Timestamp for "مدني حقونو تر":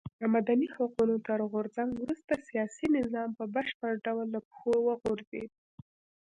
0.35-1.39